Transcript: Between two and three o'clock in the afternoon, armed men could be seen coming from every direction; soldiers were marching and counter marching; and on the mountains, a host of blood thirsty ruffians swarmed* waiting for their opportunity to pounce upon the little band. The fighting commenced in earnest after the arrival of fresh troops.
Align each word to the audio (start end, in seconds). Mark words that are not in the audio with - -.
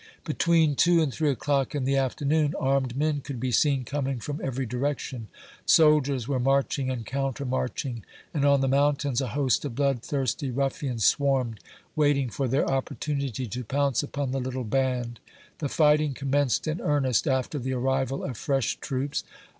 Between 0.25 0.73
two 0.73 0.99
and 0.99 1.13
three 1.13 1.29
o'clock 1.29 1.75
in 1.75 1.83
the 1.85 1.95
afternoon, 1.95 2.55
armed 2.59 2.97
men 2.97 3.21
could 3.21 3.39
be 3.39 3.51
seen 3.51 3.83
coming 3.83 4.19
from 4.19 4.41
every 4.43 4.65
direction; 4.65 5.27
soldiers 5.63 6.27
were 6.27 6.39
marching 6.39 6.89
and 6.89 7.05
counter 7.05 7.45
marching; 7.45 8.03
and 8.33 8.43
on 8.43 8.61
the 8.61 8.67
mountains, 8.67 9.21
a 9.21 9.27
host 9.27 9.63
of 9.63 9.75
blood 9.75 10.01
thirsty 10.01 10.49
ruffians 10.49 11.05
swarmed* 11.05 11.59
waiting 11.95 12.31
for 12.31 12.47
their 12.47 12.67
opportunity 12.67 13.45
to 13.49 13.63
pounce 13.63 14.01
upon 14.01 14.31
the 14.31 14.39
little 14.41 14.63
band. 14.63 15.19
The 15.59 15.69
fighting 15.69 16.15
commenced 16.15 16.67
in 16.67 16.81
earnest 16.81 17.27
after 17.27 17.59
the 17.59 17.73
arrival 17.73 18.23
of 18.23 18.37
fresh 18.37 18.77
troops. 18.77 19.23